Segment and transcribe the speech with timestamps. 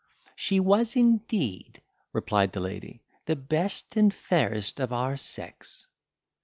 [0.35, 1.79] —"She was, indeed,"
[2.11, 5.85] replied the lady, "the best and fairest of our sex."